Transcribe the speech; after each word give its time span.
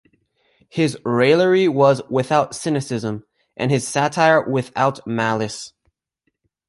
His 0.67 0.97
raillery 1.05 1.67
was 1.67 2.01
without 2.09 2.55
cynicism, 2.55 3.23
and 3.55 3.69
his 3.69 3.87
satire 3.87 4.41
without 4.41 5.05
malice. 5.05 5.73